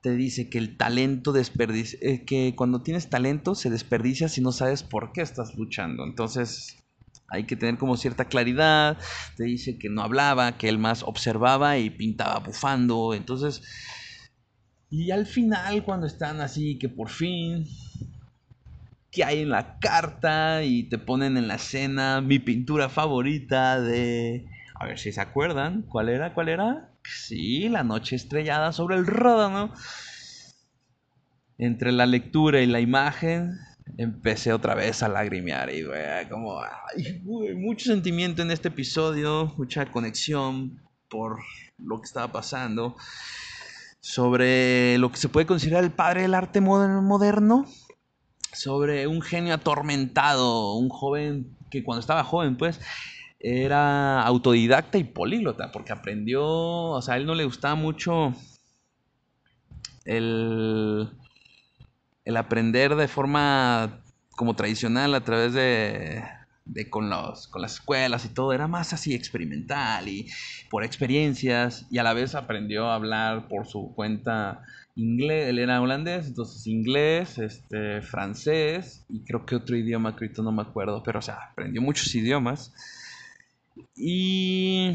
[0.02, 4.52] Te dice que el talento desperdicia, eh, que cuando tienes talento se desperdicia si no
[4.52, 6.04] sabes por qué estás luchando.
[6.04, 6.83] Entonces
[7.28, 8.98] hay que tener como cierta claridad.
[9.36, 13.14] Te dice que no hablaba, que él más observaba y pintaba bufando.
[13.14, 13.62] Entonces,
[14.90, 17.66] y al final cuando están así, que por fin,
[19.12, 20.64] ¿qué hay en la carta?
[20.64, 24.46] Y te ponen en la escena mi pintura favorita de...
[24.76, 25.82] A ver si se acuerdan.
[25.84, 26.36] ¿Cuál era?
[26.36, 26.92] ¿Cuál era?
[27.04, 29.74] Sí, la noche estrellada sobre el ródano.
[31.58, 33.58] Entre la lectura y la imagen
[33.98, 35.84] empecé otra vez a lagrimear y
[36.30, 37.22] como ay,
[37.56, 41.40] mucho sentimiento en este episodio, mucha conexión por
[41.78, 42.96] lo que estaba pasando
[44.00, 47.66] sobre lo que se puede considerar el padre del arte moderno,
[48.52, 52.80] sobre un genio atormentado, un joven que cuando estaba joven pues
[53.40, 58.34] era autodidacta y políglota porque aprendió, o sea, a él no le gustaba mucho
[60.06, 61.10] el
[62.26, 64.02] el aprender de forma
[64.32, 66.24] como tradicional a través de,
[66.90, 70.30] con, los, con las escuelas y todo, era más así experimental y
[70.70, 74.64] por experiencias y a la vez aprendió a hablar por su cuenta
[74.96, 80.42] inglés, él era holandés, entonces inglés, este, francés y creo que otro idioma que ahorita
[80.42, 82.74] no me acuerdo, pero o sea, aprendió muchos idiomas.
[83.96, 84.94] Y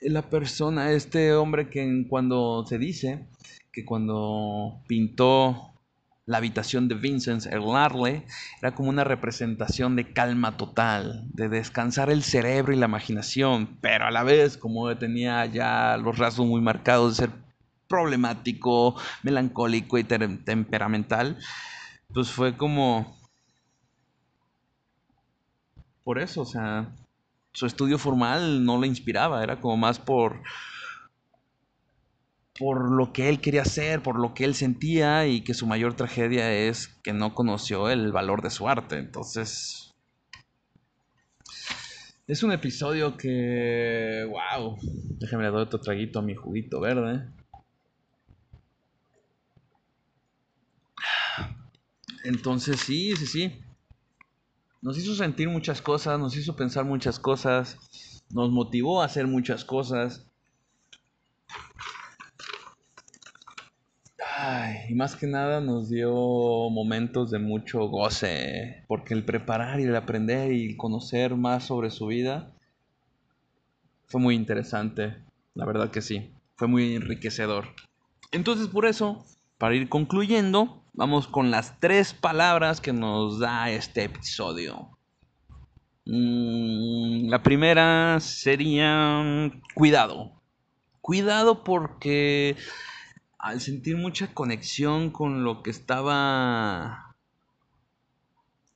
[0.00, 3.26] la persona, este hombre que cuando se dice
[3.72, 5.70] que cuando pintó
[6.26, 8.24] la habitación de Vincent Larley
[8.60, 14.06] era como una representación de calma total, de descansar el cerebro y la imaginación, pero
[14.06, 17.34] a la vez como tenía ya los rasgos muy marcados de ser
[17.88, 18.94] problemático,
[19.24, 21.36] melancólico y temperamental,
[22.14, 23.18] pues fue como...
[26.04, 26.88] Por eso, o sea,
[27.52, 30.42] su estudio formal no le inspiraba, era como más por
[32.60, 35.94] por lo que él quería hacer, por lo que él sentía y que su mayor
[35.94, 38.98] tragedia es que no conoció el valor de su arte.
[38.98, 39.94] Entonces,
[42.26, 44.76] es un episodio que, wow,
[45.18, 47.24] déjame le doy otro traguito a mi juguito verde.
[52.24, 53.64] Entonces, sí, sí, sí.
[54.82, 57.78] Nos hizo sentir muchas cosas, nos hizo pensar muchas cosas,
[58.28, 60.29] nos motivó a hacer muchas cosas.
[64.88, 66.12] Y más que nada nos dio
[66.70, 72.06] momentos de mucho goce, porque el preparar y el aprender y conocer más sobre su
[72.06, 72.52] vida
[74.06, 75.16] fue muy interesante,
[75.54, 77.66] la verdad que sí, fue muy enriquecedor.
[78.32, 79.24] Entonces por eso,
[79.58, 84.90] para ir concluyendo, vamos con las tres palabras que nos da este episodio.
[86.06, 90.32] Mm, la primera sería cuidado.
[91.00, 92.56] Cuidado porque
[93.40, 97.16] al sentir mucha conexión con lo que estaba,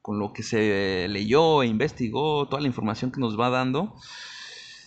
[0.00, 3.94] con lo que se leyó e investigó, toda la información que nos va dando,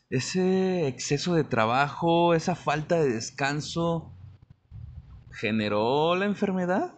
[0.09, 4.11] ese exceso de trabajo, esa falta de descanso,
[5.31, 6.95] generó la enfermedad.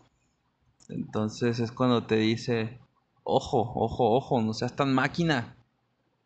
[0.87, 2.79] Entonces es cuando te dice,
[3.23, 5.57] ojo, ojo, ojo, no seas tan máquina.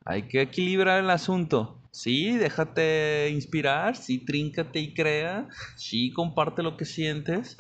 [0.06, 1.83] Hay que equilibrar el asunto.
[1.94, 7.56] Sí, déjate inspirar, sí, tríncate y crea, sí, comparte lo que sientes,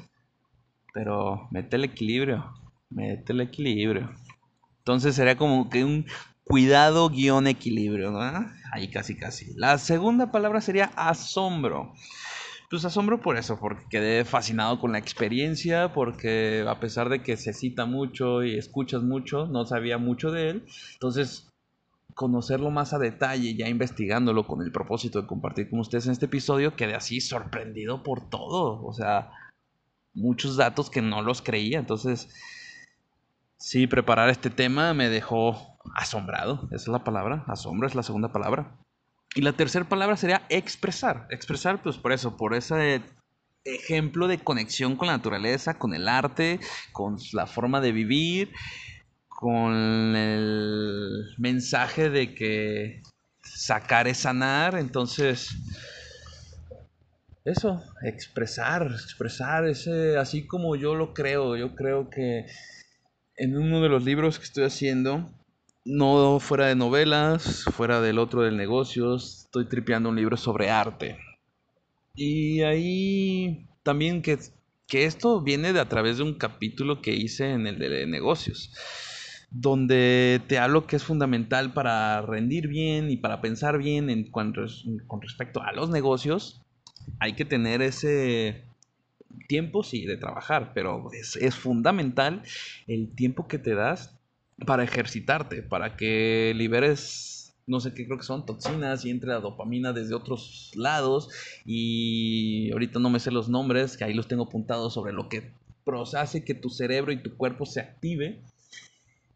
[0.92, 2.52] pero mete el equilibrio,
[2.90, 4.10] mete el equilibrio.
[4.80, 6.08] Entonces sería como que un
[6.44, 8.22] cuidado guion equilibrio, ¿no?
[8.72, 9.54] Ahí casi casi.
[9.56, 11.94] La segunda palabra sería asombro.
[12.72, 17.38] Pues asombro por eso, porque quedé fascinado con la experiencia, porque a pesar de que
[17.38, 20.66] se cita mucho y escuchas mucho, no sabía mucho de él.
[20.94, 21.53] Entonces
[22.14, 26.26] conocerlo más a detalle, ya investigándolo con el propósito de compartir con ustedes en este
[26.26, 28.84] episodio, quedé así sorprendido por todo.
[28.86, 29.32] O sea,
[30.14, 31.80] muchos datos que no los creía.
[31.80, 32.30] Entonces,
[33.58, 36.68] sí, preparar este tema me dejó asombrado.
[36.68, 37.44] Esa es la palabra.
[37.48, 38.78] Asombro es la segunda palabra.
[39.36, 41.28] Y la tercera palabra sería expresar.
[41.32, 43.02] Expresar, pues por eso, por ese
[43.66, 46.60] ejemplo de conexión con la naturaleza, con el arte,
[46.92, 48.52] con la forma de vivir
[49.36, 53.02] con el mensaje de que
[53.42, 55.56] sacar es sanar, entonces
[57.46, 59.66] eso, expresar, expresar
[60.18, 62.46] así como yo lo creo, yo creo que
[63.36, 65.30] en uno de los libros que estoy haciendo,
[65.84, 71.18] no fuera de novelas, fuera del otro de negocios, estoy tripeando un libro sobre arte.
[72.16, 74.40] Y ahí también que,
[74.88, 78.72] que esto viene de a través de un capítulo que hice en el de negocios
[79.54, 84.54] donde te hablo que es fundamental para rendir bien y para pensar bien en con
[85.22, 86.62] respecto a los negocios,
[87.20, 88.64] hay que tener ese
[89.48, 92.42] tiempo, sí, de trabajar, pero es, es fundamental
[92.88, 94.18] el tiempo que te das
[94.66, 97.30] para ejercitarte, para que liberes
[97.66, 101.30] no sé qué creo que son toxinas y entre la dopamina desde otros lados.
[101.66, 105.54] Y ahorita no me sé los nombres, que ahí los tengo apuntados sobre lo que
[106.16, 108.42] hace que tu cerebro y tu cuerpo se active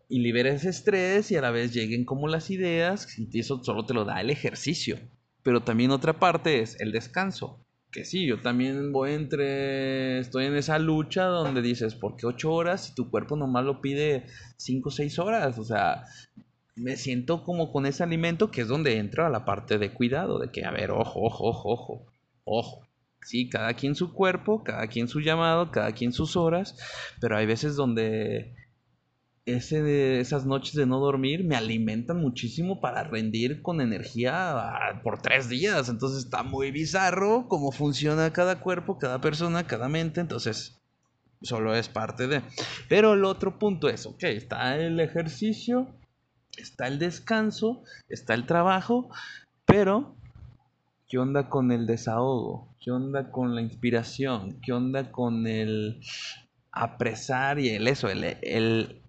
[0.10, 3.86] y liberes ese estrés y a la vez lleguen como las ideas y eso solo
[3.86, 4.98] te lo da el ejercicio.
[5.44, 7.64] Pero también otra parte es el descanso.
[7.92, 12.52] Que sí, yo también voy entre, estoy en esa lucha donde dices, ¿por qué ocho
[12.52, 14.26] horas si tu cuerpo nomás lo pide
[14.58, 15.58] cinco o seis horas?
[15.58, 16.04] O sea,
[16.76, 20.52] me siento como con ese alimento que es donde entra la parte de cuidado, de
[20.52, 22.06] que, a ver, ojo, ojo, ojo, ojo,
[22.44, 22.88] ojo.
[23.22, 26.78] Sí, cada quien su cuerpo, cada quien su llamado, cada quien sus horas,
[27.20, 28.54] pero hay veces donde
[29.48, 35.22] ese, esas noches de no dormir me alimentan muchísimo para rendir con energía ah, por
[35.22, 35.88] tres días.
[35.88, 40.20] Entonces está muy bizarro cómo funciona cada cuerpo, cada persona, cada mente.
[40.20, 40.78] Entonces
[41.42, 42.42] solo es parte de.
[42.90, 45.88] Pero el otro punto es, ok, está el ejercicio,
[46.58, 49.10] está el descanso, está el trabajo,
[49.66, 50.14] pero
[51.08, 52.76] ¿qué onda con el desahogo?
[52.82, 54.60] ¿Qué onda con la inspiración?
[54.62, 56.02] ¿Qué onda con el
[56.74, 59.02] apresar y el eso, el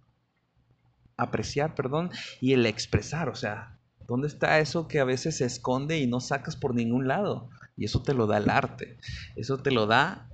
[1.18, 2.10] apreciar, perdón,
[2.40, 6.20] y el expresar, o sea, ¿dónde está eso que a veces se esconde y no
[6.20, 7.50] sacas por ningún lado?
[7.76, 8.96] Y eso te lo da el arte,
[9.36, 10.28] eso te lo da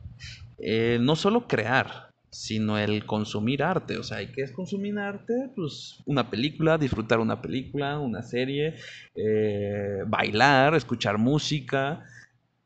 [0.59, 3.99] eh, no solo crear, sino el consumir arte.
[3.99, 5.51] O sea, ¿y qué es consumir arte?
[5.55, 8.75] Pues una película, disfrutar una película, una serie,
[9.15, 12.05] eh, bailar, escuchar música,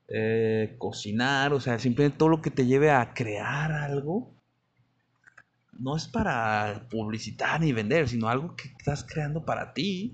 [0.09, 4.38] eh, cocinar, o sea, simplemente todo lo que te lleve a crear algo.
[5.79, 10.13] No es para publicitar ni vender, sino algo que estás creando para ti.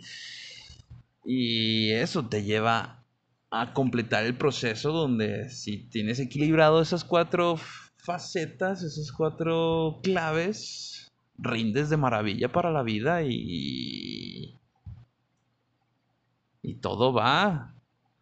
[1.25, 3.03] Y eso te lleva
[3.51, 7.59] a completar el proceso donde si tienes equilibrado esas cuatro
[7.97, 14.61] facetas, esas cuatro claves, rindes de maravilla para la vida y...
[16.63, 17.74] Y todo va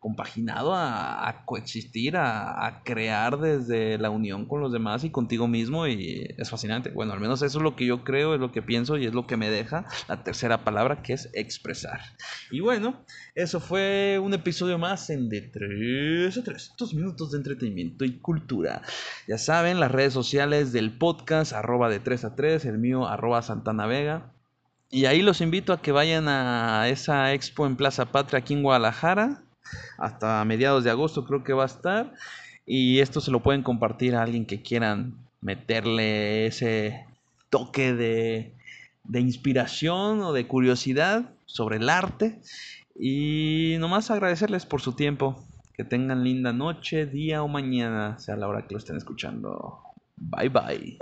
[0.02, 6.26] compaginado a, coexistir, a, crear desde la unión con los demás y contigo mismo y
[6.36, 6.90] es fascinante.
[6.90, 9.14] Bueno, al menos eso es lo que yo creo, es lo que pienso y es
[9.14, 12.00] lo que me deja la tercera palabra que es expresar.
[12.50, 13.04] Y bueno,
[13.36, 18.18] eso fue un episodio más en de 3 a 3, dos minutos de entretenimiento y
[18.18, 18.82] cultura.
[19.28, 23.40] Ya saben, las redes sociales del podcast, arroba de 3 a 3, el mío, arroba
[23.42, 24.32] Santana Vega.
[24.90, 28.64] Y ahí los invito a que vayan a esa expo en Plaza Patria aquí en
[28.64, 29.41] Guadalajara
[29.98, 32.12] hasta mediados de agosto creo que va a estar.
[32.66, 37.06] Y esto se lo pueden compartir a alguien que quieran meterle ese
[37.50, 38.54] toque de,
[39.04, 42.40] de inspiración o de curiosidad sobre el arte.
[42.98, 45.44] Y nomás agradecerles por su tiempo.
[45.74, 49.80] Que tengan linda noche, día o mañana, sea la hora que lo estén escuchando.
[50.16, 50.98] Bye bye.